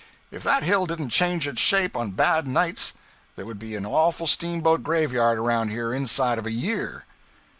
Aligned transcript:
If 0.31 0.41
that 0.45 0.63
hill 0.63 0.87
didn't 0.87 1.09
change 1.09 1.47
its 1.47 1.61
shape 1.61 1.95
on 1.95 2.13
bad 2.13 2.47
nights 2.47 2.93
there 3.35 3.45
would 3.45 3.59
be 3.59 3.75
an 3.75 3.85
awful 3.85 4.25
steamboat 4.25 4.81
grave 4.81 5.13
yard 5.13 5.37
around 5.37 5.69
here 5.69 5.93
inside 5.93 6.39
of 6.39 6.47
a 6.47 6.51
year.' 6.51 7.05